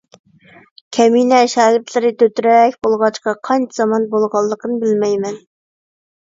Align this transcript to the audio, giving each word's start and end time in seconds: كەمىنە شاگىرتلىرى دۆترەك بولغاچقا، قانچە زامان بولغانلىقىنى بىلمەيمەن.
كەمىنە 0.97 1.41
شاگىرتلىرى 1.55 2.11
دۆترەك 2.25 2.79
بولغاچقا، 2.89 3.37
قانچە 3.51 3.79
زامان 3.83 4.11
بولغانلىقىنى 4.17 4.83
بىلمەيمەن. 4.89 5.41